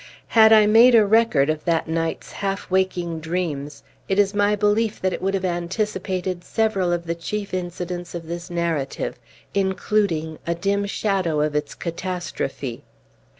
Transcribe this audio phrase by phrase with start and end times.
[0.29, 4.99] Had I made a record of that night's half waking dreams, it is my belief
[4.99, 9.19] that it would have anticipated several of the chief incidents of this narrative,
[9.53, 12.81] including a dim shadow of its catastrophe.